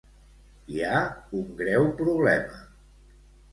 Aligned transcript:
Hi 0.75 0.81
ha 0.93 1.01
un 1.41 1.53
greu 1.61 1.87
problema. 2.01 2.65